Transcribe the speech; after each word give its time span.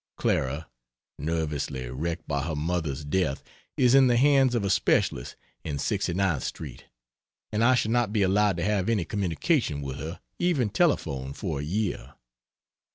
Clara 0.17 0.67
(nervously 1.19 1.87
wrecked 1.91 2.27
by 2.27 2.41
her 2.41 2.55
mother's 2.55 3.05
death) 3.05 3.43
is 3.77 3.93
in 3.93 4.07
the 4.07 4.17
hands 4.17 4.55
of 4.55 4.65
a 4.65 4.69
specialist 4.71 5.35
in 5.63 5.77
69th 5.77 6.57
St., 6.57 6.85
and 7.51 7.63
I 7.63 7.75
shall 7.75 7.91
not 7.91 8.11
be 8.11 8.23
allowed 8.23 8.57
to 8.57 8.63
have 8.63 8.89
any 8.89 9.05
communication 9.05 9.79
with 9.83 9.97
her 9.97 10.19
even 10.39 10.71
telephone 10.71 11.33
for 11.33 11.59
a 11.59 11.63
year. 11.63 12.15